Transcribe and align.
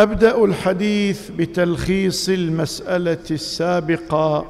أبدأ 0.00 0.44
الحديث 0.44 1.30
بتلخيص 1.30 2.28
المسألة 2.28 3.24
السابقة. 3.30 4.46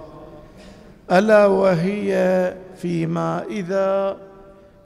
ألا 1.12 1.46
وهي 1.46 2.54
فيما 2.76 3.42
إذا 3.42 4.16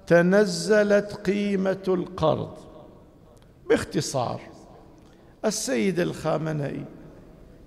تنزلت 0.06 1.12
قيمة 1.27 1.82
القرض. 1.88 2.50
باختصار 3.69 4.40
السيد 5.45 6.00
الخامنئي 6.00 6.84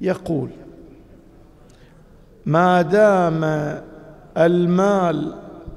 يقول 0.01 0.49
ما 2.45 2.81
دام 2.81 3.43
المال 4.37 5.35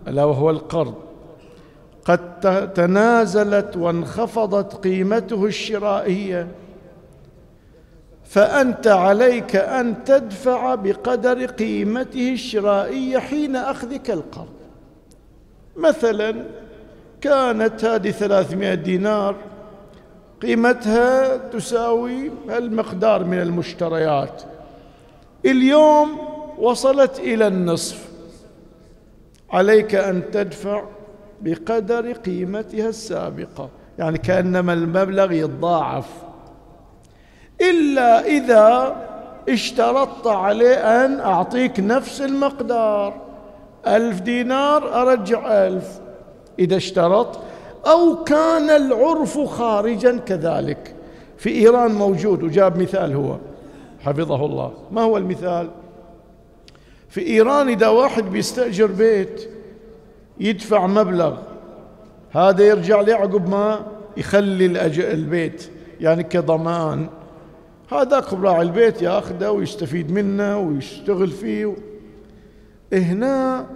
ألا 0.08 0.24
وهو 0.24 0.50
القرض 0.50 0.94
قد 2.04 2.40
تنازلت 2.72 3.76
وانخفضت 3.76 4.74
قيمته 4.74 5.44
الشرائية 5.44 6.48
فأنت 8.30 8.86
عليك 8.86 9.56
أن 9.56 10.04
تدفع 10.04 10.74
بقدر 10.74 11.46
قيمته 11.46 12.32
الشرائية 12.32 13.18
حين 13.18 13.56
أخذك 13.56 14.10
القرض. 14.10 14.48
مثلا 15.76 16.44
كانت 17.20 17.84
هذه 17.84 18.10
ثلاثمائة 18.10 18.74
دينار 18.74 19.36
قيمتها 20.42 21.36
تساوي 21.36 22.30
المقدار 22.48 23.24
من 23.24 23.40
المشتريات. 23.40 24.42
اليوم 25.46 26.18
وصلت 26.58 27.18
إلى 27.18 27.46
النصف. 27.46 28.08
عليك 29.50 29.94
أن 29.94 30.30
تدفع 30.30 30.84
بقدر 31.40 32.12
قيمتها 32.12 32.88
السابقة. 32.88 33.68
يعني 33.98 34.18
كأنما 34.18 34.72
المبلغ 34.72 35.32
يتضاعف 35.32 36.29
إلا 37.60 38.26
إذا 38.26 38.96
اشترطت 39.48 40.26
عليه 40.26 41.04
أن 41.04 41.20
أعطيك 41.20 41.80
نفس 41.80 42.20
المقدار. 42.20 43.14
ألف 43.86 44.20
دينار 44.20 45.02
أرجع 45.02 45.66
ألف. 45.66 46.00
إذا 46.58 46.76
اشترط. 46.76 47.38
أو 47.86 48.24
كان 48.24 48.70
العرف 48.70 49.38
خارجا 49.38 50.16
كذلك. 50.18 50.94
في 51.38 51.50
إيران 51.50 51.90
موجود 51.90 52.42
وجاب 52.42 52.82
مثال 52.82 53.14
هو. 53.14 53.36
حفظه 54.00 54.46
الله. 54.46 54.72
ما 54.90 55.02
هو 55.02 55.16
المثال؟ 55.16 55.68
في 57.08 57.26
إيران 57.26 57.68
إذا 57.68 57.88
واحد 57.88 58.24
بيستأجر 58.24 58.86
بيت 58.86 59.48
يدفع 60.40 60.86
مبلغ. 60.86 61.36
هذا 62.30 62.64
يرجع 62.64 63.00
لي 63.00 63.12
عقب 63.12 63.48
ما؟ 63.48 63.80
يخلي 64.16 64.66
البيت. 65.12 65.70
يعني 66.00 66.22
كضمان. 66.22 67.06
هذاك 67.92 68.34
براعي 68.34 68.62
البيت 68.62 69.02
ياخذه 69.02 69.50
ويستفيد 69.50 70.12
منه 70.12 70.58
ويشتغل 70.58 71.30
فيه. 71.30 71.74
هنا 72.92 73.66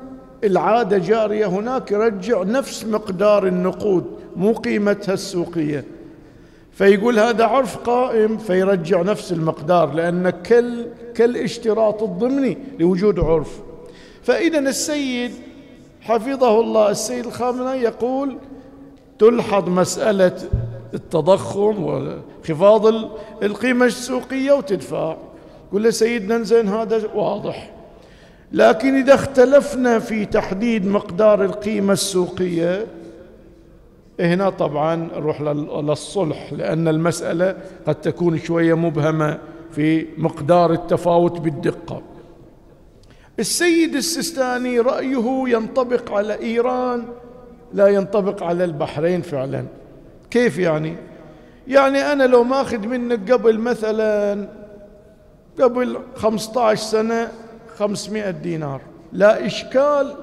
العادة 0.44 0.98
جارية 0.98 1.46
هناك 1.46 1.90
يرجع 1.90 2.42
نفس 2.42 2.84
مقدار 2.84 3.46
النقود 3.46 4.04
مو 4.36 4.52
قيمتها 4.52 5.12
السوقية. 5.12 5.84
فيقول 6.72 7.18
هذا 7.18 7.44
عرف 7.44 7.76
قائم 7.76 8.38
فيرجع 8.38 9.02
نفس 9.02 9.32
المقدار 9.32 9.94
لأن 9.94 10.30
كل 10.30 10.86
كل 11.16 11.36
اشتراط 11.36 12.02
الضمني 12.02 12.58
لوجود 12.78 13.20
عرف. 13.20 13.60
فإذا 14.22 14.58
السيد 14.58 15.30
حفظه 16.00 16.60
الله 16.60 16.90
السيد 16.90 17.26
الخامنئي 17.26 17.82
يقول 17.82 18.38
تلحظ 19.18 19.68
مسألة 19.68 20.36
التضخم 20.94 21.84
وانخفاض 21.84 22.86
القيمة 23.42 23.86
السوقية 23.86 24.52
وتدفع. 24.52 25.16
قل 25.72 25.82
له 25.82 25.90
سيدنا 25.90 26.42
زين 26.42 26.68
هذا 26.68 27.14
واضح. 27.14 27.74
لكن 28.52 28.94
إذا 28.94 29.14
اختلفنا 29.14 29.98
في 29.98 30.26
تحديد 30.26 30.86
مقدار 30.86 31.44
القيمة 31.44 31.92
السوقية 31.92 32.86
هنا 34.20 34.50
طبعا 34.50 34.96
نروح 34.96 35.40
للصلح 35.40 36.52
لأن 36.52 36.88
المسألة 36.88 37.56
قد 37.86 37.94
تكون 37.94 38.38
شوية 38.38 38.74
مبهمة 38.74 39.38
في 39.72 40.06
مقدار 40.18 40.72
التفاوت 40.72 41.40
بالدقة. 41.40 42.02
السيد 43.38 43.94
السيستاني 43.94 44.80
رأيه 44.80 45.44
ينطبق 45.46 46.12
على 46.12 46.40
إيران 46.40 47.04
لا 47.72 47.88
ينطبق 47.88 48.42
على 48.42 48.64
البحرين 48.64 49.22
فعلا. 49.22 49.64
كيف 50.34 50.58
يعني؟ 50.58 50.96
يعني 51.68 52.12
أنا 52.12 52.24
لو 52.24 52.44
ماخذ 52.44 52.78
منك 52.86 53.32
قبل 53.32 53.58
مثلا 53.58 54.48
قبل 55.60 55.98
15 56.14 56.82
سنة 56.82 57.28
500 57.78 58.30
دينار. 58.30 58.80
لا 59.12 59.46
إشكال 59.46 60.14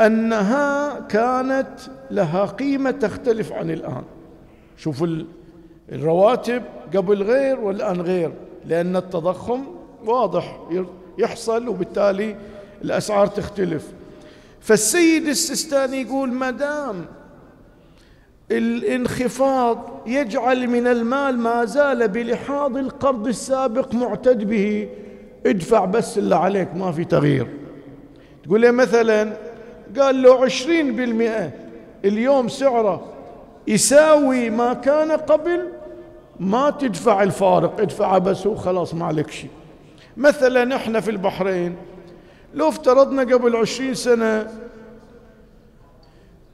أنها 0.00 1.00
كانت 1.00 1.68
لها 2.10 2.44
قيمة 2.44 2.90
تختلف 2.90 3.52
عن 3.52 3.70
الآن. 3.70 4.02
شوفوا 4.76 5.06
الرواتب 5.92 6.62
قبل 6.96 7.22
غير 7.22 7.60
والآن 7.60 8.00
غير 8.00 8.32
لأن 8.66 8.96
التضخم 8.96 9.64
واضح 10.04 10.60
يحصل 11.18 11.68
وبالتالي 11.68 12.36
الأسعار 12.84 13.26
تختلف. 13.26 13.92
فالسيد 14.60 15.26
السيستاني 15.26 16.02
يقول 16.02 16.32
ما 16.32 16.50
دام 16.50 17.06
الانخفاض 18.50 20.02
يجعل 20.06 20.66
من 20.66 20.86
المال 20.86 21.38
ما 21.38 21.64
زال 21.64 22.08
بلحاظ 22.08 22.76
القرض 22.76 23.26
السابق 23.26 23.94
معتد 23.94 24.44
به. 24.44 24.88
ادفع 25.46 25.84
بس 25.84 26.18
اللي 26.18 26.36
عليك 26.36 26.74
ما 26.74 26.92
في 26.92 27.04
تغيير. 27.04 27.46
تقول 28.44 28.62
له 28.62 28.70
مثلا 28.70 29.32
قال 29.98 30.22
له 30.22 30.44
عشرين 30.44 30.96
بالمئة 30.96 31.50
اليوم 32.04 32.48
سعره 32.48 33.12
يساوي 33.66 34.50
ما 34.50 34.74
كان 34.74 35.12
قبل 35.12 35.68
ما 36.40 36.70
تدفع 36.70 37.22
الفارق 37.22 37.80
ادفعه 37.80 38.18
بس 38.18 38.46
وخلاص 38.46 38.94
ما 38.94 39.06
عليك 39.06 39.30
شيء. 39.30 39.50
مثلا 40.16 40.76
إحنا 40.76 41.00
في 41.00 41.10
البحرين 41.10 41.76
لو 42.54 42.68
افترضنا 42.68 43.22
قبل 43.22 43.56
عشرين 43.56 43.94
سنة 43.94 44.46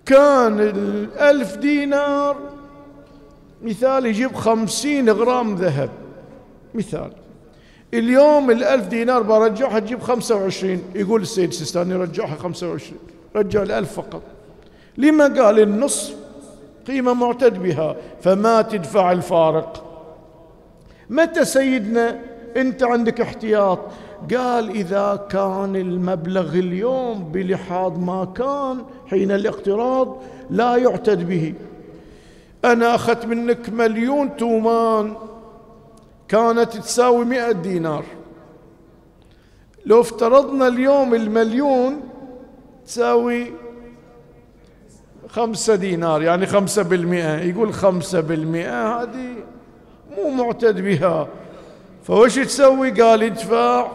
كان 0.06 0.60
الألف 0.60 1.56
دينار. 1.56 2.36
مثال 3.62 4.06
يجيب 4.06 4.34
خمسين 4.34 5.10
غرام 5.10 5.54
ذهب. 5.54 5.90
مثال. 6.74 7.12
اليوم 7.94 8.50
الألف 8.50 8.86
دينار 8.86 9.22
برجعها 9.22 9.78
تجيب 9.78 10.00
خمسة 10.00 10.36
وعشرين. 10.36 10.82
يقول 10.94 11.22
السيد 11.22 11.48
السيستاني 11.48 11.94
رجعها 11.94 12.36
خمسة 12.36 12.70
وعشرين. 12.70 12.98
رجع 13.36 13.62
الألف 13.62 13.92
فقط. 13.92 14.22
لما 14.98 15.24
قال 15.24 15.60
النصف؟ 15.60 16.14
قيمة 16.86 17.14
معتد 17.14 17.62
بها. 17.62 17.96
فما 18.22 18.62
تدفع 18.62 19.12
الفارق. 19.12 19.84
متى 21.10 21.44
سيدنا 21.44 22.20
انت 22.56 22.82
عندك 22.82 23.20
احتياط؟ 23.20 23.78
قال 24.32 24.70
إذا 24.70 25.26
كان 25.30 25.76
المبلغ 25.76 26.54
اليوم 26.54 27.24
بلحاظ 27.32 27.98
ما 27.98 28.24
كان 28.24 28.84
حين 29.06 29.30
الاقتراض 29.30 30.22
لا 30.50 30.76
يعتد 30.76 31.28
به. 31.28 31.54
أنا 32.64 32.94
أخذت 32.94 33.26
منك 33.26 33.70
مليون 33.70 34.36
تومان 34.36 35.14
كانت 36.28 36.76
تساوي 36.76 37.24
مئة 37.24 37.52
دينار. 37.52 38.04
لو 39.86 40.00
افترضنا 40.00 40.68
اليوم 40.68 41.14
المليون 41.14 42.00
تساوي 42.86 43.52
خمسة 45.28 45.74
دينار 45.74 46.22
يعني 46.22 46.46
خمسة 46.46 46.82
بالمئة. 46.82 47.38
يقول 47.38 47.72
خمسة 47.72 48.20
بالمئة 48.20 49.02
هذه 49.02 49.34
مو 50.16 50.30
معتد 50.30 50.80
بها. 50.80 51.28
فوش 52.02 52.34
تسوي؟ 52.34 52.90
قال 52.90 53.22
ادفع. 53.22 53.90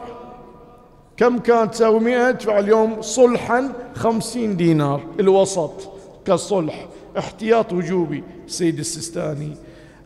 كم 1.19 1.37
كانت 1.37 1.73
تساوي 1.73 1.99
مئة؟ 1.99 2.29
ادفع 2.29 2.59
اليوم 2.59 3.01
صلحا 3.01 3.71
خمسين 3.95 4.57
دينار. 4.57 5.01
الوسط 5.19 5.89
كصلح 6.25 6.87
احتياط 7.17 7.73
وجوبي 7.73 8.23
سيد 8.47 8.79
السيستاني. 8.79 9.51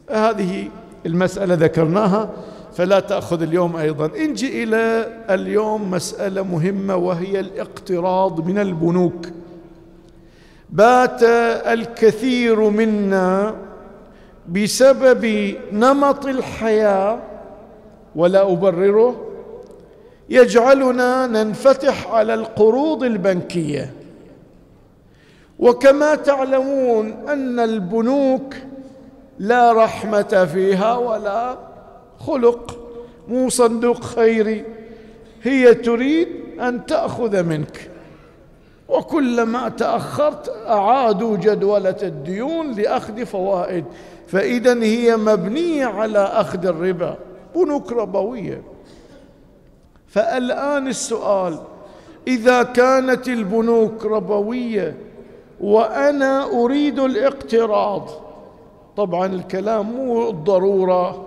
هذه 0.09 0.69
المسألة 1.05 1.55
ذكرناها 1.55 2.29
فلا 2.73 2.99
تأخذ 2.99 3.41
اليوم 3.41 3.75
أيضا. 3.75 4.05
انجي 4.05 4.63
إلى 4.63 5.07
اليوم 5.29 5.91
مسألة 5.91 6.41
مهمة 6.41 6.95
وهي 6.95 7.39
الاقتراض 7.39 8.47
من 8.47 8.59
البنوك. 8.59 9.27
بات 10.69 11.23
الكثير 11.67 12.69
منا 12.69 13.55
بسبب 14.49 15.55
نمط 15.71 16.25
الحياة 16.25 17.19
ولا 18.15 18.51
أبرره 18.51 19.32
يجعلنا 20.29 21.27
ننفتح 21.27 22.07
على 22.07 22.33
القروض 22.33 23.03
البنكية. 23.03 23.93
وكما 25.59 26.15
تعلمون 26.15 27.11
أن 27.29 27.59
البنوك 27.59 28.55
لا 29.39 29.73
رحمة 29.73 30.49
فيها 30.53 30.97
ولا 30.97 31.57
خلق. 32.19 32.79
مو 33.27 33.49
صندوق 33.49 34.03
خيري. 34.03 34.65
هي 35.43 35.73
تريد 35.73 36.27
أن 36.59 36.85
تأخذ 36.85 37.43
منك. 37.43 37.89
وكلما 38.89 39.69
تأخرت 39.69 40.49
أعادوا 40.67 41.37
جدولة 41.37 41.97
الديون 42.03 42.71
لأخذ 42.71 43.25
فوائد. 43.25 43.85
فإذا 44.27 44.83
هي 44.83 45.17
مبنية 45.17 45.85
على 45.85 46.19
أخذ 46.19 46.65
الربا. 46.65 47.17
بنوك 47.55 47.91
ربوية. 47.91 48.72
فالآن 50.13 50.87
السؤال 50.87 51.59
إذا 52.27 52.63
كانت 52.63 53.27
البنوك 53.27 54.05
ربوية 54.05 54.97
وأنا 55.61 56.43
أريد 56.51 56.99
الاقتراض 56.99 58.09
طبعا 58.97 59.25
الكلام 59.25 59.85
مو 59.91 60.29
الضرورة 60.29 61.25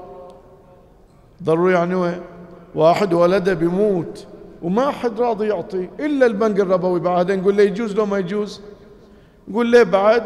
ضروري 1.43 1.75
يعني 1.75 2.21
واحد 2.75 3.15
ولده 3.15 3.55
بيموت 3.55 4.27
وما 4.63 4.91
حد 4.91 5.21
راضي 5.21 5.49
يعطي 5.49 5.89
إلا 6.01 6.27
البنك 6.27 6.61
الربوي 6.61 7.01
بعدين 7.01 7.41
نقول 7.41 7.57
له 7.57 7.63
يجوز 7.63 7.97
لو 7.97 8.07
ما 8.07 8.19
يجوز؟ 8.19 8.61
نقول 9.49 9.73
له 9.73 9.83
بعد. 9.83 10.23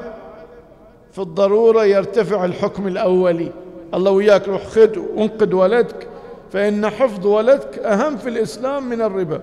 في 1.13 1.19
الضرورة 1.19 1.85
يرتفع 1.85 2.45
الحكم 2.45 2.87
الأولي. 2.87 3.53
الله 3.95 4.11
وياك 4.11 4.49
روح 4.49 4.67
خذ 4.67 4.99
وانقذ 4.99 5.55
ولدك. 5.55 6.10
فإن 6.53 6.91
حفظ 6.91 7.27
ولدك 7.27 7.79
أهم 7.79 8.17
في 8.17 8.29
الإسلام 8.29 8.89
من 8.89 9.01
الربا. 9.01 9.41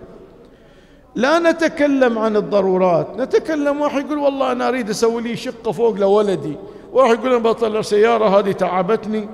لا 1.15 1.39
نتكلم 1.39 2.19
عن 2.19 2.35
الضرورات. 2.35 3.07
نتكلم 3.17 3.81
واحد 3.81 4.05
يقول 4.05 4.17
والله 4.17 4.51
أنا 4.51 4.67
أريد 4.67 4.89
أسوي 4.89 5.21
لي 5.21 5.35
شقة 5.35 5.71
فوق 5.71 5.95
لولدي. 5.95 6.55
واحد 6.93 7.19
يقول 7.19 7.29
أنا 7.29 7.37
بطلع 7.37 7.81
سيارة 7.81 8.39
هذه 8.39 8.51
تعبتني. 8.51 9.29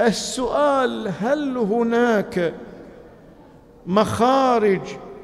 السؤال 0.00 1.12
هل 1.20 1.56
هناك 1.56 2.54
مخارج 3.86 4.80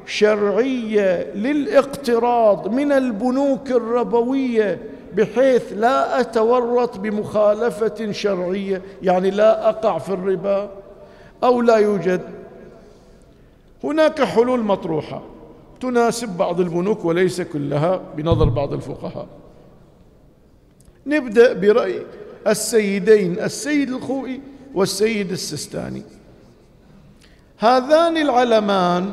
شرعية 0.07 1.33
للاقتراض 1.35 2.69
من 2.69 2.93
البنوك 2.93 3.71
الربوية 3.71 4.79
بحيث 5.15 5.73
لا 5.77 6.21
أتورط 6.21 6.99
بمخالفة 6.99 8.13
شرعية؟ 8.13 8.83
يعني 9.03 9.31
لا 9.31 9.69
أقع 9.69 9.99
في 9.99 10.11
الربا. 10.11 10.84
أو 11.43 11.63
لا 11.63 11.77
يوجد. 11.77 12.21
هناك 13.85 14.23
حلول 14.23 14.61
مطروحة. 14.61 15.23
تناسب 15.81 16.29
بعض 16.29 16.61
البنوك 16.61 17.05
وليس 17.05 17.41
كلها 17.41 18.01
بنظر 18.17 18.49
بعض 18.49 18.73
الفقهاء. 18.73 19.27
نبدأ 21.07 21.53
برأي 21.53 22.07
السيدين 22.47 23.39
السيد 23.39 23.91
الخوئي 23.91 24.41
والسيد 24.75 25.31
السستاني. 25.31 26.03
هذان 27.59 28.17
العلمان 28.17 29.13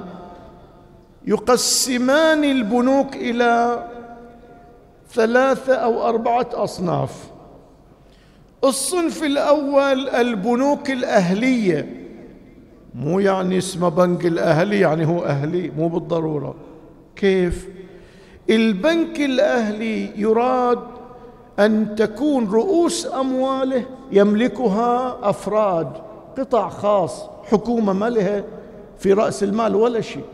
يقسمان 1.26 2.44
البنوك 2.44 3.16
إلى 3.16 3.84
ثلاثة 5.14 5.74
أو 5.74 6.08
أربعة 6.10 6.50
أصناف. 6.54 7.32
الصنف 8.64 9.24
الأول 9.24 10.10
البنوك 10.10 10.92
الأهلية. 10.92 12.01
مو 12.96 13.20
يعني 13.20 13.58
اسمه 13.58 13.90
بنك 13.90 14.26
الأهلي 14.26 14.80
يعني 14.80 15.08
هو 15.08 15.24
أهلي 15.24 15.72
مو 15.78 15.88
بالضرورة. 15.88 16.56
كيف؟ 17.16 17.68
البنك 18.50 19.22
الأهلي 19.22 20.20
يراد 20.22 20.80
أن 21.60 21.96
تكون 21.96 22.52
رؤوس 22.52 23.08
أمواله 23.14 23.86
يملكها 24.12 25.18
أفراد 25.30 25.88
قطاع 26.38 26.70
خاص 26.70 27.24
حكومة 27.52 27.94
ما 27.94 28.10
لها 28.10 28.44
في 28.98 29.14
رأس 29.14 29.44
المال 29.44 29.76
ولا 29.76 30.02
شيء. 30.02 30.26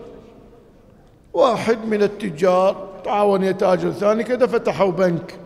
واحد 1.33 1.77
من 1.88 2.03
التجار 2.03 2.88
تعاون 3.06 3.44
يتاجر 3.44 3.92
ثاني 3.92 4.24
كذا 4.24 4.45
فتحوا 4.45 4.92
بنك. 4.92 5.39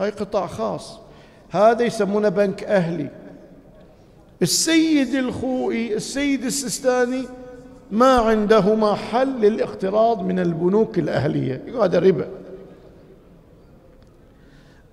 هاي 0.00 0.10
قطاع 0.10 0.46
خاص. 0.46 0.98
هذا 1.50 1.82
يسمونه 1.82 2.28
بنك 2.28 2.64
أهلي. 2.64 3.23
السيد 4.42 5.14
الخوئي 5.14 5.94
السيد 5.94 6.44
السستاني 6.44 7.24
ما 7.90 8.16
عندهما 8.16 8.94
حل 8.94 9.40
للاقتراض 9.40 10.22
من 10.22 10.38
البنوك 10.38 10.98
الأهلية. 10.98 11.62
هذا 11.82 11.98
ربا. 11.98 12.28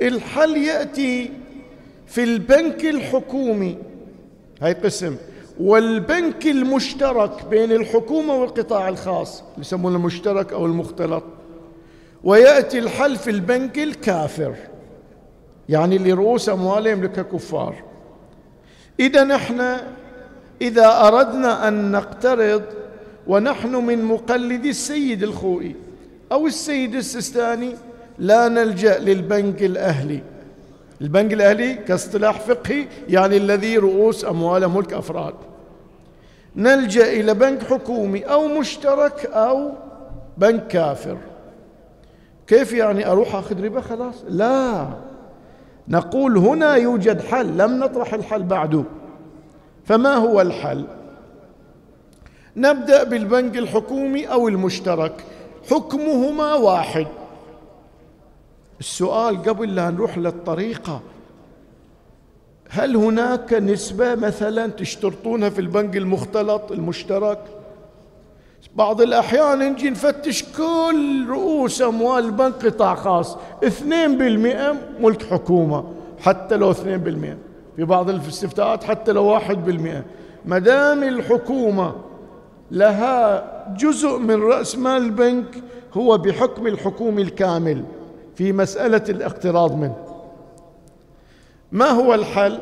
الحل 0.02 0.58
يأتي 0.58 1.32
في 2.08 2.24
البنك 2.24 2.86
الحكومي. 2.86 3.78
هاي 4.62 4.74
قسم. 4.74 5.16
والبنك 5.60 6.46
المشترك 6.46 7.46
بين 7.46 7.72
الحكومة 7.72 8.36
والقطاع 8.36 8.90
الخاص 8.90 9.44
يسمونه 9.58 9.96
المشترك 9.96 10.54
أو 10.54 10.66
المختلط. 10.66 11.24
ويأتي 12.24 12.80
الحل 12.80 13.16
في 13.16 13.30
البنك 13.30 13.80
الكافر. 13.80 14.56
يعني 15.70 15.96
اللي 15.96 16.14
رؤوس 16.14 16.50
أمواله 16.50 16.90
يملكها 16.90 17.22
كفار. 17.22 17.91
إذا 19.00 19.24
نحن 19.24 19.78
إذا 20.62 21.08
أردنا 21.08 21.68
أن 21.68 21.92
نقترض 21.92 22.64
ونحن 23.28 23.76
من 23.76 24.06
مقلدي 24.06 24.70
السيد 24.70 25.24
الخوئي 25.24 25.76
أو 26.32 26.48
السيد 26.48 26.96
السستاني 26.96 27.76
لا 28.20 28.48
نلجأ 28.48 29.00
للبنك 29.00 29.64
الأهلي. 29.64 30.24
البنك 31.02 31.34
الأهلي 31.34 31.74
كاصطلاح 31.74 32.40
فقهي 32.40 32.88
يعني 33.10 33.38
الذي 33.38 33.78
رؤوس 33.78 34.26
أمواله 34.26 34.68
ملك 34.68 34.94
أفراد. 34.94 35.34
نلجأ 36.56 37.12
إلى 37.12 37.34
بنك 37.34 37.64
حكومي 37.64 38.24
أو 38.24 38.48
مشترك 38.48 39.26
أو 39.26 39.72
بنك 40.38 40.68
كافر. 40.68 41.18
كيف 42.48 42.74
يعني 42.74 43.08
أروح 43.08 43.36
أخذ 43.36 43.64
ربا؟ 43.64 43.82
خلاص. 43.82 44.16
لا. 44.30 44.88
نقول 45.92 46.38
هنا 46.38 46.76
يوجد 46.76 47.22
حل 47.22 47.58
لم 47.58 47.80
نطرح 47.80 48.14
الحل 48.14 48.44
بعده. 48.44 48.84
فما 49.86 50.16
هو 50.16 50.42
الحل؟ 50.42 50.86
نبدأ 52.58 53.04
بالبنك 53.04 53.58
الحكومي 53.58 54.26
أو 54.26 54.48
المشترك. 54.48 55.26
حكمهما 55.72 56.54
واحد. 56.54 57.08
السؤال 58.80 59.44
قبل 59.44 59.76
لا 59.76 59.90
نروح 59.90 60.18
للطريقة. 60.18 61.02
هل 62.70 62.96
هناك 62.96 63.54
نسبة 63.54 64.16
مثلا 64.16 64.68
تشترطونها 64.68 65.50
في 65.50 65.62
البنك 65.62 65.98
المختلط 65.98 66.72
المشترك؟ 66.72 67.40
بعض 68.76 69.02
الأحيان 69.02 69.72
نجي 69.72 69.90
نفتش 69.90 70.44
كل 70.58 71.26
رؤوس 71.30 71.82
أموال 71.82 72.26
البنك 72.26 72.66
قطاع 72.66 72.96
خاص. 72.96 73.38
اثنين 73.64 74.18
بالمئة 74.18 74.76
ملك 75.00 75.26
حكومة 75.26 75.84
حتى 76.20 76.58
لو 76.58 76.72
اثنين 76.72 76.98
بالمئة. 76.98 77.38
في 77.76 77.84
بعض 77.84 78.10
الاستفتاءات 78.10 78.84
حتى 78.84 79.12
لو 79.12 79.26
واحد 79.26 79.66
بالمئة. 79.66 80.04
مدام 80.46 81.04
الحكومة 81.04 81.96
لها 82.72 83.44
جزء 83.78 84.18
من 84.18 84.42
رأس 84.44 84.78
مال 84.78 85.02
البنك 85.02 85.64
هو 85.94 86.18
بحكم 86.18 86.68
الحكومي 86.68 87.22
الكامل 87.22 87.84
في 88.36 88.54
مسألة 88.54 89.04
الاقتراض 89.10 89.76
منه. 89.76 89.96
ما 91.72 91.90
هو 91.90 92.14
الحل؟ 92.14 92.60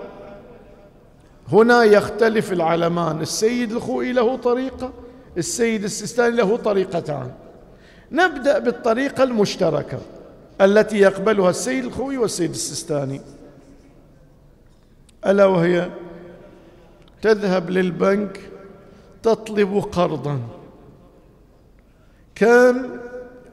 هنا 1.51 1.83
يختلف 1.83 2.53
العلمان. 2.53 3.21
السيد 3.21 3.71
الخوئي 3.71 4.11
له 4.11 4.35
طريقة. 4.35 4.91
السيد 5.39 5.83
السيستاني 5.83 6.35
له 6.35 6.57
طريقتان. 6.57 7.31
نبدأ 8.11 8.59
بالطريقة 8.59 9.23
المشتركة 9.23 9.97
التي 10.61 10.97
يقبلها 10.97 11.49
السيد 11.49 11.85
الخوئي 11.85 12.17
والسيد 12.17 12.49
السيستاني. 12.49 13.21
ألا 15.25 15.45
وهي 15.45 15.89
تذهب 17.21 17.69
للبنك 17.69 18.39
تطلب 19.23 19.83
قرضا. 19.91 20.39
كان 22.35 22.89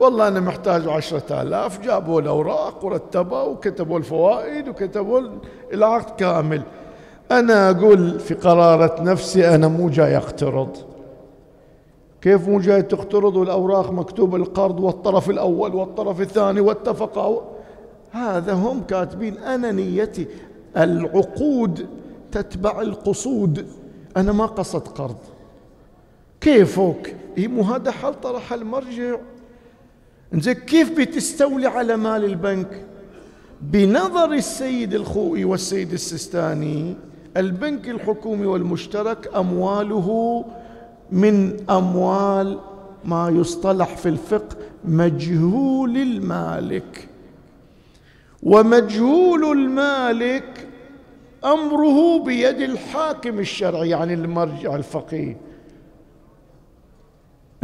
والله 0.00 0.28
أنا 0.28 0.40
محتاج 0.40 0.88
عشرة 0.88 1.43
آلاف 1.43 1.81
جابوا 1.81 2.21
الأوراق 2.21 2.85
ورتبوا 2.85 3.43
وكتبوا 3.43 3.99
الفوائد 3.99 4.69
وكتبوا 4.69 5.23
العقد 5.73 6.16
كامل. 6.16 6.62
أنا 7.31 7.71
أقول 7.71 8.21
في 8.21 8.35
قرارة 8.35 9.02
نفسي 9.02 9.55
أنا 9.55 9.69
مو 9.69 9.88
جاي 9.88 10.16
أقترض. 10.16 10.96
كيف 12.26 12.49
مو 12.49 12.61
جاي 12.61 12.83
تقترض 12.83 13.37
والأوراق 13.37 13.92
مكتوب 13.92 14.35
القرض 14.35 14.80
والطرف 14.80 15.30
الأول 15.30 15.75
والطرف 15.75 16.21
الثاني 16.21 16.61
واتفقوا؟ 16.61 17.40
هذا 18.11 18.52
هم 18.52 18.83
كاتبين 18.83 19.38
أنا 19.38 19.73
نيتي. 19.73 20.26
العقود 20.76 21.87
تتبع 22.33 22.80
القصود. 22.80 23.66
أنا 24.16 24.33
ما 24.33 24.47
قصد 24.47 24.88
قرض. 24.88 25.16
كيفك؟ 26.40 27.16
إيه 27.38 27.49
مو 27.49 27.62
هذا 27.62 27.90
حل 27.90 28.14
طرح 28.14 28.52
المرجع. 28.52 29.16
زين 30.35 30.54
كيف 30.54 30.99
بتستولي 30.99 31.66
على 31.66 31.97
مال 31.97 32.25
البنك؟ 32.25 32.85
بنظر 33.61 34.33
السيد 34.33 34.95
الخوئي 34.95 35.45
والسيد 35.45 35.92
السستاني 35.92 36.97
البنك 37.37 37.88
الحكومي 37.88 38.47
والمشترك 38.47 39.37
أمواله 39.37 40.45
من 41.13 41.57
أموال 41.71 42.59
ما 43.05 43.29
يصطلح 43.29 43.97
في 43.97 44.09
الفقه 44.09 44.57
مجهول 44.85 45.97
المالك. 45.97 47.09
ومجهول 48.43 49.59
المالك 49.59 50.69
أمره 51.45 52.25
بيد 52.25 52.61
الحاكم 52.61 53.39
الشرعي 53.39 53.89
يعني 53.89 54.15
المرجع 54.15 54.77
الفقيه. 54.77 55.37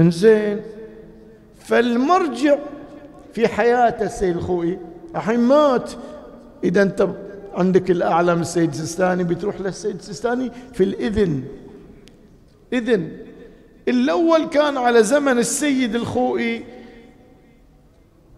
إنزين 0.00 0.60
فالمرجع 1.58 2.58
في 3.32 3.48
حياته 3.48 4.04
السيد 4.04 4.36
الخوئي 4.36 4.78
الحين 5.14 5.40
مات. 5.40 5.92
إذا 6.64 6.82
أنت 6.82 7.08
عندك 7.54 7.90
الاعلى 7.90 8.34
من 8.34 8.40
السيد 8.40 8.68
السيستاني 8.68 9.24
بتروح 9.24 9.60
للسيد 9.60 9.94
السيستاني 9.96 10.50
في 10.72 10.84
الإذن. 10.84 11.44
إذن. 12.72 13.10
الأول 13.88 14.44
كان 14.44 14.76
على 14.76 15.02
زمن 15.02 15.38
السيد 15.38 15.94
الخوئي 15.94 16.64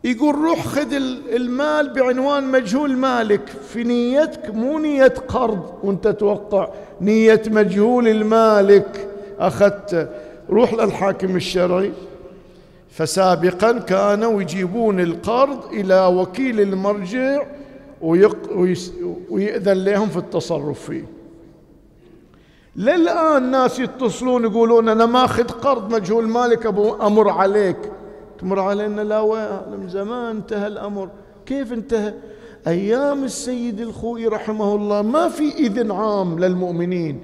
يقول 0.05 0.35
روح 0.35 0.67
خذ 0.67 0.93
المال 1.35 1.93
بعنوان 1.93 2.45
مجهول 2.45 2.97
مالك 2.97 3.49
في 3.49 3.85
نيتك 3.85 4.55
مو 4.55 4.79
نية 4.79 5.15
قرض. 5.29 5.75
وانت 5.83 6.09
توقع 6.09 6.69
نية 7.01 7.43
مجهول 7.47 8.09
المالك. 8.09 9.09
أخذت 9.39 10.11
روح 10.51 10.75
للحاكم 10.75 11.37
الشرعي. 11.37 11.93
فسابقا 12.91 13.73
كانوا 13.73 14.43
يجيبون 14.43 15.01
القرض 15.01 15.73
إلى 15.73 16.07
وكيل 16.07 16.61
المرجع 16.61 17.47
ويأذن 19.31 19.85
لهم 19.85 20.09
في 20.09 20.17
التصرف 20.17 20.81
فيه. 20.91 21.05
للآن 22.77 23.51
ناس 23.51 23.79
يتصلون 23.79 24.45
يقولون 24.45 24.89
أنا 24.89 25.07
ماخذ 25.07 25.45
قرض 25.45 25.95
مجهول 25.95 26.29
مالك 26.29 26.67
أبو 26.67 26.95
أمر 26.95 27.29
عليك. 27.29 27.77
تمر 28.41 28.61
علينا 28.61 29.01
لا 29.01 29.23
من 29.71 29.89
زمان 29.89 30.37
انتهى 30.37 30.67
الأمر. 30.67 31.09
كيف 31.47 31.73
انتهى؟ 31.73 32.15
أيام 32.67 33.25
السيد 33.25 33.81
الخوي 33.81 34.27
رحمه 34.27 34.75
الله 34.75 35.03
ما 35.03 35.29
في 35.29 35.53
إذن 35.55 35.91
عام 35.91 36.39
للمؤمنين. 36.39 37.21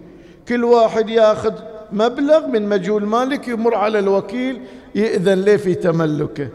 كل 0.49 0.65
واحد 0.65 1.09
ياخذ 1.09 1.53
مبلغ 1.93 2.47
من 2.47 2.69
مجهول 2.69 3.07
مالك 3.07 3.49
يمر 3.49 3.75
على 3.75 3.99
الوكيل 3.99 4.61
يأذن 4.95 5.45
له 5.45 5.57
في 5.57 5.75
تملكه. 5.75 6.49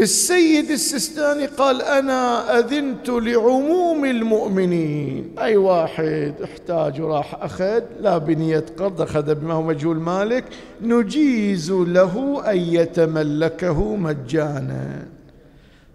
السيد 0.00 0.70
السستاني 0.70 1.46
قال 1.46 1.82
أنا 1.82 2.58
أذنت 2.58 3.08
لعموم 3.08 4.04
المؤمنين. 4.04 5.34
أي 5.38 5.56
واحد 5.56 6.34
احتاج 6.44 7.00
وراح 7.00 7.34
أخذ 7.42 7.82
لا 8.00 8.18
بنية 8.18 8.64
قرض 8.78 9.02
أخذ 9.02 9.34
بما 9.34 9.54
هو 9.54 9.62
مجهول 9.62 9.96
مالك. 9.96 10.44
نجيز 10.82 11.72
له 11.72 12.42
أن 12.50 12.56
يتملكه 12.56 13.96
مجانا. 13.96 15.06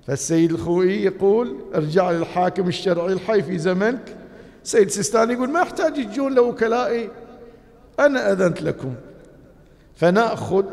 فالسيد 0.07 0.51
الخوئي 0.51 1.03
يقول 1.03 1.55
ارجع 1.75 2.11
للحاكم 2.11 2.67
الشرعي 2.67 3.13
الحي 3.13 3.41
في 3.41 3.57
زمنك. 3.57 4.15
سيد 4.63 4.85
السستاني 4.85 5.33
يقول 5.33 5.49
ما 5.49 5.61
يحتاج 5.61 5.97
يجون 5.97 6.33
لوكلائي. 6.33 7.09
أنا 7.99 8.31
أذنت 8.31 8.61
لكم. 8.61 8.93
فنأخذ 9.95 10.63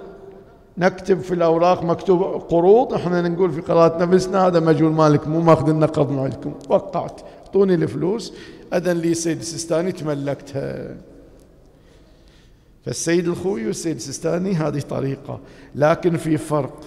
نكتب 0.79 1.21
في 1.21 1.35
الأوراق 1.35 1.85
مكتوب 1.85 2.23
قروض. 2.23 2.95
إحنا 2.95 3.29
نقول 3.29 3.53
في 3.53 3.61
قراءة 3.61 4.05
نفسنا 4.05 4.47
هذا 4.47 4.61
مجهول 4.61 4.93
مالك 4.93 5.29
مو 5.29 5.41
ماخذ 5.41 5.69
النقد 5.69 6.11
من 6.11 6.19
عندكم 6.19 6.55
وقعت. 6.69 7.21
أعطوني 7.47 7.75
الفلوس. 7.75 8.33
أذن 8.75 8.97
لي 8.97 9.15
سيد 9.15 9.39
السيستاني 9.39 9.93
تملكتها. 9.93 10.97
فالسيد 12.85 13.29
الخوي 13.29 13.67
والسيد 13.67 13.97
السيستاني 13.97 14.55
هذه 14.55 14.81
طريقة. 14.81 15.41
لكن 15.75 16.17
في 16.17 16.37
فرق. 16.37 16.81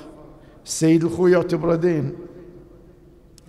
السيد 0.65 1.03
الخوي 1.03 1.31
يعتبره 1.31 1.75
دين. 1.75 2.13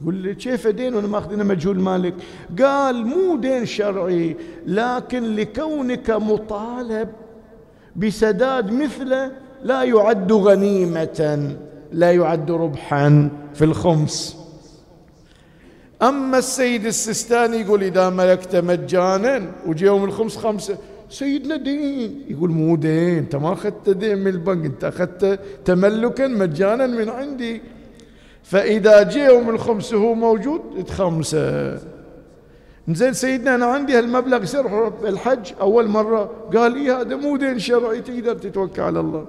يقول 0.02 0.14
لي 0.14 0.34
كيف 0.34 0.66
دين 0.66 0.94
وأنا 0.94 1.08
ماخذينه 1.08 1.44
مجهول 1.44 1.80
مالك؟ 1.80 2.14
قال 2.58 3.06
مو 3.06 3.36
دين 3.36 3.66
شرعي 3.66 4.36
لكن 4.66 5.36
لكونك 5.36 6.10
مطالب 6.10 7.08
بسداد 7.96 8.72
مثله 8.72 9.32
لا 9.62 9.82
يعد 9.82 10.32
غنيمة 10.32 11.50
لا 11.92 12.12
يعد 12.12 12.50
ربحا 12.50 13.30
في 13.54 13.64
الخمس. 13.64 14.36
أما 16.02 16.38
السيد 16.38 16.86
السستاني 16.86 17.56
يقول 17.56 17.82
إذا 17.82 18.10
ملكت 18.10 18.56
مجانا 18.56 19.52
وجي 19.66 19.84
يوم 19.84 20.04
الخمس 20.04 20.36
خمسة 20.36 20.78
سيدنا 21.10 21.56
دين. 21.56 22.24
يقول 22.28 22.50
مو 22.50 22.76
دين 22.76 23.18
أنت 23.18 23.36
ما 23.36 23.52
أخذت 23.52 23.90
دين 23.90 24.18
من 24.18 24.26
البنك 24.26 24.64
أنت 24.64 24.84
أخذت 24.84 25.40
تملكا 25.64 26.26
مجانا 26.26 26.86
من 26.86 27.08
عندي. 27.08 27.62
فإذا 28.42 29.02
جي 29.02 29.20
يوم 29.20 29.50
الخمس 29.50 29.94
وهو 29.94 30.14
موجود 30.14 30.84
تخمسه 30.86 31.78
زين 32.88 33.12
سيدنا 33.12 33.54
أنا 33.54 33.66
عندي 33.66 33.98
هالمبلغ 33.98 34.42
يصير 34.42 34.88
الحج؟ 35.08 35.52
أول 35.60 35.88
مرة. 35.88 36.30
قال 36.56 36.76
إيه 36.76 37.00
هذا 37.00 37.16
مو 37.16 37.36
دين 37.36 37.58
شرعي 37.58 38.00
تقدر 38.00 38.34
تتوكل 38.34 38.82
على 38.82 39.00
الله. 39.00 39.26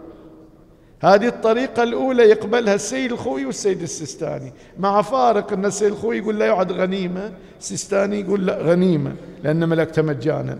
هذه 1.01 1.27
الطريقة 1.27 1.83
الأولى 1.83 2.23
يقبلها 2.23 2.75
السيد 2.75 3.11
الخوي 3.11 3.45
والسيد 3.45 3.81
السيستاني. 3.81 4.53
مع 4.79 5.01
فارق 5.01 5.53
أن 5.53 5.65
السيد 5.65 5.91
الخوي 5.91 6.17
يقول 6.17 6.39
لا 6.39 6.45
يعد 6.45 6.71
غنيمة 6.71 7.33
السيستاني 7.59 8.19
يقول 8.19 8.45
لا 8.45 8.57
غنيمة 8.57 9.15
لأن 9.43 9.69
ملكتها 9.69 10.01
مجانا. 10.01 10.59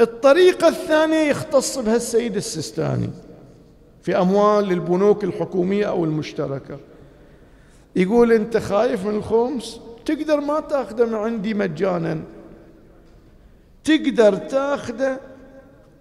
الطريقة 0.00 0.68
الثانية 0.68 1.30
يختص 1.30 1.78
بها 1.78 1.96
السيد 1.96 2.36
السيستاني 2.36 3.10
في 4.02 4.18
أموال 4.18 4.72
البنوك 4.72 5.24
الحكومية 5.24 5.86
أو 5.86 6.04
المشتركة. 6.04 6.78
يقول 7.96 8.32
أنت 8.32 8.56
خايف 8.56 9.06
من 9.06 9.16
الخمس؟ 9.16 9.80
تقدر 10.04 10.40
ما 10.40 10.60
تأخذه 10.60 11.04
من 11.04 11.14
عندي 11.14 11.54
مجانا. 11.54 12.20
تقدر 13.84 14.36
تأخذه 14.36 15.20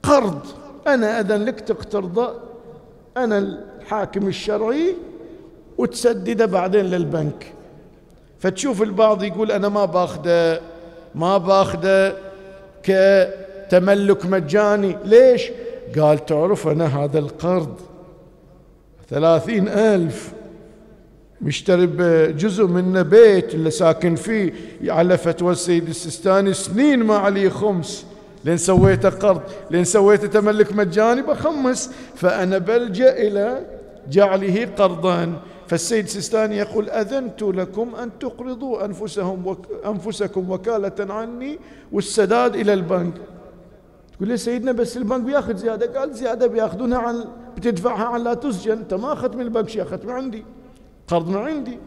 قرض. 0.04 0.42
أنا 0.88 1.20
أذن 1.20 1.46
لك 1.46 1.60
تقترضه 1.60 2.53
أنا 3.18 3.58
الحاكم 3.82 4.28
الشرعي 4.28 4.96
وتسدده 5.78 6.46
بعدين 6.46 6.86
للبنك. 6.86 7.54
فتشوف 8.40 8.82
البعض 8.82 9.24
يقول 9.24 9.52
أنا 9.52 9.70
ما 9.70 9.86
باخذه 9.86 10.62
ما 11.16 11.38
باخذه 11.38 12.16
كتملك 12.84 14.26
مجاني. 14.26 14.98
ليش؟ 15.06 15.52
قال 16.00 16.26
تعرف 16.26 16.68
أنا 16.68 17.04
هذا 17.04 17.20
القرض 17.20 17.76
ثلاثين 19.10 19.68
ألف 19.68 20.34
مشتري 21.42 21.86
بجزء 21.86 22.68
منه 22.68 23.02
بيت 23.02 23.56
اللي 23.56 23.72
ساكن 23.72 24.16
فيه 24.16 24.54
على 24.88 25.18
فتوى 25.18 25.52
السيد 25.52 25.90
السيستاني 25.90 26.54
سنين 26.54 27.04
ما 27.04 27.16
عليه 27.16 27.50
خمس. 27.50 28.06
لين 28.46 28.58
سويته 28.58 29.10
قرض 29.10 29.42
لين 29.72 29.84
سويته 29.84 30.28
تملك 30.28 30.74
مجاني 30.74 31.22
بخمس 31.22 31.92
فأنا 32.16 32.58
بلجأ 32.58 33.12
إلى 33.12 33.66
جعله 34.10 34.68
قرضا 34.78 35.34
فالسيد 35.68 36.08
سيستاني 36.08 36.58
يقول 36.58 36.90
أذنت 36.90 37.42
لكم 37.44 37.96
أن 37.96 38.10
تقرضوا 38.20 38.86
أنفسهم 38.86 39.48
وك 39.48 39.68
أنفسكم 39.86 40.52
وكالة 40.52 41.14
عني 41.14 41.60
والسداد 41.92 42.56
إلى 42.56 42.74
البنك. 42.74 43.14
تقول 44.14 44.28
لي 44.28 44.38
سيدنا 44.38 44.72
بس 44.72 44.98
البنك 44.98 45.22
بياخذ 45.22 45.56
زيادة؟ 45.56 46.00
قال 46.00 46.14
زيادة 46.14 46.48
بياخذونها 46.48 46.98
عن 46.98 47.26
بتدفعها 47.58 48.06
عن 48.06 48.24
لا 48.24 48.34
تسجن. 48.34 48.72
أنت 48.72 48.94
ما 48.94 49.14
أخذت 49.14 49.36
من 49.36 49.42
البنك 49.42 49.70
شيء 49.70 49.82
أخذت 49.82 50.06
من 50.06 50.12
عندي. 50.12 50.46
قرض 51.08 51.30
من 51.30 51.38
عندي. 51.38 51.80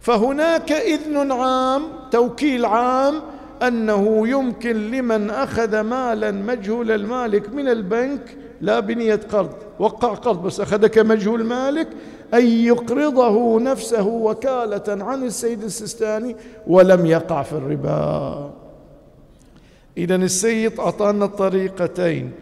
فهناك 0.00 0.72
إذن 0.72 1.32
عام 1.32 1.82
توكيل 2.10 2.64
عام 2.64 3.14
أنه 3.62 4.28
يمكن 4.28 4.90
لمن 4.90 5.30
أخذ 5.30 5.80
مالا 5.80 6.30
مجهول 6.30 6.90
المالك 6.90 7.54
من 7.54 7.68
البنك 7.68 8.36
لا 8.60 8.80
بنية 8.80 9.20
قرض 9.32 9.50
وقع 9.78 10.14
قرض 10.14 10.42
بس 10.42 10.60
أخذ 10.60 10.86
كمجهول 10.86 11.44
مالك 11.44 11.88
أن 12.34 12.46
يقرضه 12.46 13.60
نفسه 13.60 14.06
وكالة 14.06 15.04
عن 15.04 15.22
السيد 15.22 15.62
السيستاني 15.62 16.36
ولم 16.66 17.06
يقع 17.06 17.42
في 17.42 17.52
الربا. 17.52 18.50
إذا 19.98 20.16
السيد 20.16 20.80
أعطانا 20.80 21.24
الطريقتين 21.24 22.32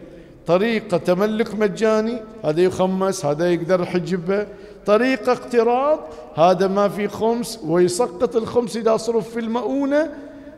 طريقة 0.47 0.97
تملك 0.97 1.55
مجاني 1.55 2.17
هذا 2.43 2.61
يخمس 2.61 3.25
هذا 3.25 3.51
يقدر 3.51 3.81
يحجبه 3.81 4.47
طريقة 4.85 5.31
اقتراض 5.31 5.99
هذا 6.35 6.67
ما 6.67 6.87
في 6.87 7.07
خمس 7.07 7.59
ويسقط 7.65 8.35
الخمس 8.35 8.77
إذا 8.77 8.97
صرف 8.97 9.29
في 9.29 9.39
المؤونة 9.39 10.09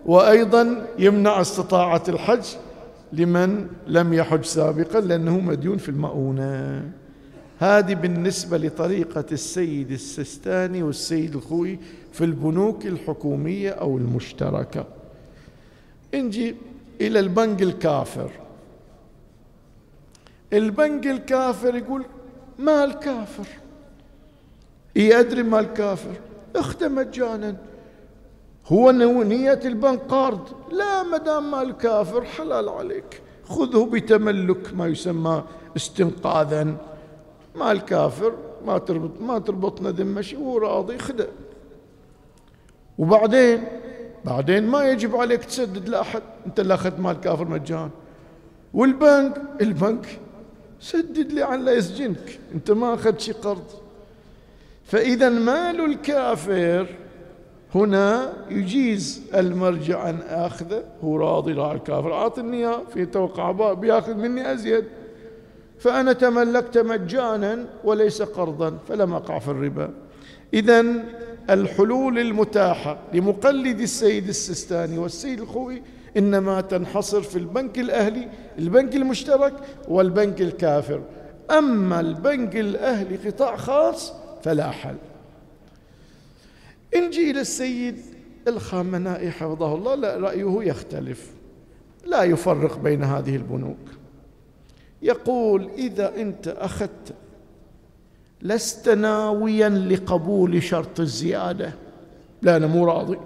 وأيضا 0.06 0.88
يمنع 1.00 1.42
استطاعة 1.42 2.04
الحج 2.08 2.46
لمن 3.14 3.68
لم 3.88 4.14
يحج 4.14 4.44
سابقا 4.44 5.00
لأنه 5.00 5.40
مديون 5.40 5.78
في 5.78 5.90
المؤونة. 5.90 6.92
هذه 7.60 7.94
بالنسبة 7.94 8.58
لطريقة 8.58 9.26
السيد 9.32 9.92
السستاني 9.92 10.84
والسيد 10.84 11.36
الخوي 11.36 11.80
في 12.14 12.24
البنوك 12.24 12.86
الحكومية 12.86 13.70
أو 13.70 13.98
المشتركة. 13.98 14.86
نجي 16.16 16.56
إلى 17.02 17.20
البنك 17.20 17.62
الكافر. 17.62 18.32
البنك 20.54 21.08
الكافر 21.08 21.76
يقول 21.76 22.06
مال 22.60 23.00
كافر. 23.00 23.48
اي 24.98 25.20
أدري 25.20 25.44
مال 25.44 25.74
كافر؟ 25.74 26.16
اخته 26.56 26.88
مجانا. 26.88 27.56
هو 28.68 28.92
نية 28.92 29.60
البنك 29.66 30.00
قرض 30.00 30.50
لا 30.72 31.04
مدام 31.04 31.52
مال 31.52 31.78
كافر 31.78 32.24
حلال 32.26 32.70
عليك. 32.70 33.22
خذه 33.46 33.90
بتملك 33.92 34.74
ما 34.74 34.88
يسمى 34.88 35.44
استنقاذا. 35.76 36.76
مال 37.56 37.86
كافر 37.86 38.34
ما 38.66 38.78
تربط 38.78 39.22
ما 39.22 39.40
تربطنا 39.40 39.90
ذمة 39.90 40.22
شيء 40.22 40.40
هو 40.40 40.58
راضي 40.58 40.98
خذه. 40.98 41.28
وبعدين؟ 42.98 43.64
بعدين 44.26 44.68
ما 44.68 44.84
يجب 44.84 45.16
عليك 45.16 45.44
تسدد 45.44 45.90
لأحد. 45.90 46.22
أنت 46.46 46.60
اللي 46.60 46.74
أخذت 46.74 47.00
مال 47.00 47.20
كافر 47.22 47.46
مجان. 47.46 47.90
والبنك؟ 48.74 49.42
البنك. 49.62 50.20
سدد 50.80 51.32
لي 51.32 51.44
عن 51.44 51.66
لا 51.66 51.72
يسجنك. 51.72 52.40
أنت 52.56 52.72
ما 52.72 52.94
أخذت 52.94 53.20
شي 53.20 53.32
قرض. 53.32 53.66
فإذا 54.86 55.30
مال 55.30 55.86
الكافر 55.86 56.88
هنا 57.76 58.34
يجيز 58.50 59.22
المرجع 59.36 60.10
أن 60.10 60.20
أخذه 60.30 60.84
هو 61.04 61.18
راضي 61.18 61.54
لا 61.54 61.72
الكافر. 61.72 62.14
أعطني 62.14 62.58
إياه 62.58 62.82
في 62.94 63.06
توقع 63.06 63.74
بيأخذ 63.74 64.14
مني 64.14 64.54
أزيد. 64.54 64.86
فأنا 65.80 66.14
تملكت 66.14 66.78
مجانا 66.78 67.66
وليس 67.84 68.22
قرضا 68.22 68.78
فلم 68.88 69.14
أقع 69.14 69.40
في 69.40 69.48
الربا. 69.48 69.90
اذا 70.54 70.86
الحلول 71.50 72.20
المتاحة 72.20 72.98
لمقلد 73.14 73.80
السيد 73.80 74.28
السستاني 74.28 74.98
والسيد 74.98 75.42
الخوي 75.42 75.82
إنما 76.18 76.62
تنحصر 76.62 77.22
في 77.22 77.36
البنك 77.36 77.80
الأهلي 77.80 78.28
البنك 78.60 78.96
المشترك 78.96 79.54
والبنك 79.88 80.42
الكافر. 80.42 81.02
أما 81.52 82.00
البنك 82.00 82.56
الأهلي 82.56 83.16
قطاع 83.16 83.56
خاص 83.56 84.14
فلا 84.44 84.72
حل. 84.72 84.96
نجي 86.96 87.32
إلى 87.32 87.42
السيد 87.42 88.00
الخامنائي 88.48 89.32
حفظه 89.32 89.76
الله 89.76 89.96
لا 89.96 90.18
رأيه 90.18 90.64
يختلف. 90.64 91.32
لا 92.06 92.24
يفرق 92.24 92.78
بين 92.78 93.04
هذه 93.04 93.36
البنوك. 93.36 93.78
يقول 95.02 95.70
إذا 95.78 96.16
أنت 96.16 96.48
أخذت 96.48 97.14
لست 98.42 98.90
ناويا 98.90 99.70
لقبول 99.70 100.64
شرط 100.64 101.00
الزيادة. 101.00 101.74
لا 102.42 102.58
أنا 102.58 102.68
مو 102.68 102.86
راضي. 102.86 103.18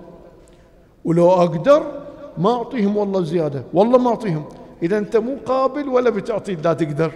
ولو 1.05 1.31
أقدر 1.31 2.05
ما 2.37 2.53
أعطيهم 2.53 2.97
والله 2.97 3.23
زيادة 3.23 3.63
والله 3.73 3.97
ما 3.97 4.09
أعطيهم. 4.09 4.45
إذا 4.83 4.97
أنت 4.97 5.17
مو 5.17 5.37
قابل 5.45 5.89
ولا 5.89 6.09
بتعطي 6.09 6.55
لا 6.55 6.73
تقدر. 6.73 7.11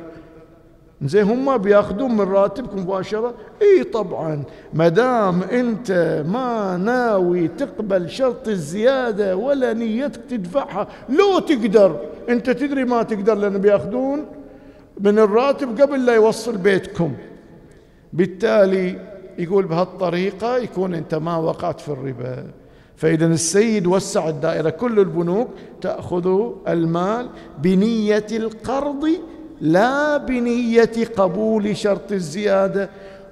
زين 1.05 1.23
هم 1.23 1.57
بياخذون 1.57 2.11
من 2.11 2.21
راتبك 2.21 2.75
مباشرة. 2.75 3.33
إي 3.61 3.83
طبعا 3.83 4.43
ما 4.73 4.87
دام 4.87 5.43
أنت 5.43 6.23
ما 6.27 6.77
ناوي 6.77 7.47
تقبل 7.47 8.09
شرط 8.09 8.47
الزيادة 8.47 9.35
ولا 9.35 9.73
نيتك 9.73 10.21
تدفعها 10.29 10.87
لو 11.09 11.39
تقدر. 11.39 11.99
أنت 12.29 12.49
تدري 12.49 12.85
ما 12.85 13.03
تقدر 13.03 13.33
لأن 13.33 13.57
بياخذون 13.57 14.25
من 14.99 15.19
الراتب 15.19 15.81
قبل 15.81 16.05
لا 16.05 16.13
يوصل 16.13 16.57
بيتكم. 16.57 17.13
بالتالي 18.13 19.13
يقول 19.37 19.65
بهالطريقة 19.65 20.57
يكون 20.57 20.93
أنت 20.93 21.15
ما 21.15 21.37
وقعت 21.37 21.79
في 21.79 21.89
الربا. 21.89 22.43
فإذا 22.95 23.25
السيد 23.25 23.87
وسع 23.87 24.29
الدائرة 24.29 24.69
كل 24.69 24.99
البنوك 24.99 25.47
تأخذ 25.81 26.51
المال 26.67 27.29
بنية 27.61 28.27
القرض 28.31 29.07
لا 29.63 30.17
بنية 30.17 30.91
قبول 31.17 31.77
شرط 31.77 32.11
الزيادة 32.11 32.89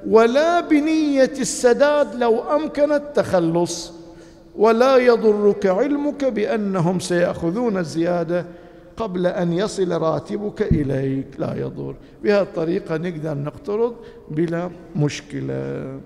ولا 0.07 0.59
بنية 0.59 1.33
السداد 1.39 2.15
لو 2.15 2.55
أمكن 2.55 2.91
التخلص 2.91 3.93
ولا 4.55 4.97
يضرك 4.97 5.65
علمك 5.65 6.25
بأنهم 6.25 6.99
سيأخذون 6.99 7.77
الزيادة 7.77 8.45
قبل 8.97 9.27
أن 9.27 9.53
يصل 9.53 9.91
راتبك 9.91 10.61
إليك. 10.61 11.27
لا 11.37 11.55
يضر. 11.55 11.95
بهذه 12.23 12.41
الطريقة 12.41 12.97
نقدر 12.97 13.33
نقترض 13.33 13.95
بلا 14.29 14.69
مشكلة. 14.95 15.99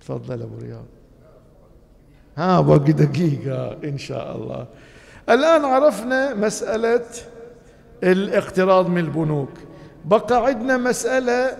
تفضل 0.00 0.42
أبو 0.42 0.58
رياض. 0.62 0.84
ها 2.36 2.60
باقي 2.60 2.92
دقيقة 2.92 3.76
إن 3.84 3.98
شاء 3.98 4.36
الله. 4.36 4.66
الآن 5.28 5.64
عرفنا 5.64 6.34
مسألة 6.34 7.04
الاقتراض 8.02 8.88
من 8.88 8.98
البنوك. 8.98 9.48
بقى 10.04 10.46
عندنا 10.46 10.76
مسألة 10.76 11.56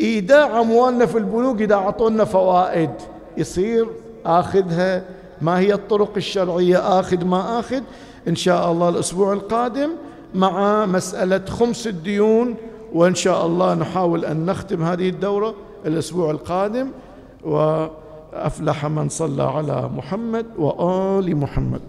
إيداع 0.00 0.60
أموالنا 0.60 1.06
في 1.06 1.18
البنوك 1.18 1.62
إذا 1.62 1.74
أعطونا 1.74 2.24
فوائد 2.24 2.90
يصير 3.36 3.86
آخذها. 4.26 5.02
ما 5.40 5.58
هي 5.58 5.74
الطرق 5.74 6.12
الشرعية؟ 6.16 7.00
آخذ 7.00 7.24
ما 7.24 7.58
آخذ. 7.58 7.80
إن 8.28 8.36
شاء 8.36 8.72
الله 8.72 8.88
الأسبوع 8.88 9.32
القادم 9.32 9.90
مع 10.34 10.86
مسألة 10.86 11.44
خمس 11.44 11.86
الديون 11.86 12.54
وإن 12.92 13.14
شاء 13.14 13.46
الله 13.46 13.74
نحاول 13.74 14.24
أن 14.24 14.46
نختم 14.46 14.82
هذه 14.82 15.08
الدورة 15.08 15.54
الأسبوع 15.86 16.30
القادم. 16.30 16.88
و 17.44 17.86
أفلح 18.32 18.86
من 18.86 19.08
صلى 19.08 19.42
على 19.42 19.90
محمد 19.96 20.46
وآل 20.58 21.36
محمد. 21.36 21.80